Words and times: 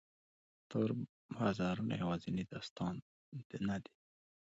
تور 0.69 0.89
بازارونه 1.35 1.93
یوازینی 2.03 2.43
داستان 2.53 2.95
نه 3.67 3.77
دی. 3.83 3.93